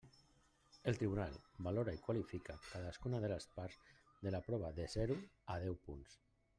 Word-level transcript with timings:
El 0.91 0.95
tribunal 1.01 1.35
valora 1.67 1.93
i 1.97 2.01
qualifica 2.07 2.55
cadascuna 2.71 3.19
de 3.25 3.29
les 3.35 3.47
parts 3.59 3.95
de 4.25 4.35
la 4.37 4.43
prova 4.51 4.77
de 4.81 4.91
zero 4.99 5.23
a 5.57 5.61
deu 5.67 5.83
punts. 5.89 6.23